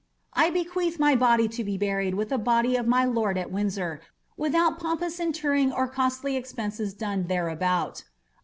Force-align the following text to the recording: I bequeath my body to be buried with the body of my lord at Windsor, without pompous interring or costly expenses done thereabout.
I 0.33 0.49
bequeath 0.49 0.97
my 0.99 1.15
body 1.15 1.47
to 1.49 1.63
be 1.63 1.77
buried 1.77 2.15
with 2.15 2.29
the 2.29 2.39
body 2.39 2.75
of 2.75 2.87
my 2.87 3.05
lord 3.05 3.37
at 3.37 3.51
Windsor, 3.51 4.01
without 4.35 4.79
pompous 4.79 5.19
interring 5.19 5.71
or 5.71 5.87
costly 5.87 6.35
expenses 6.35 6.95
done 6.95 7.27
thereabout. 7.27 8.03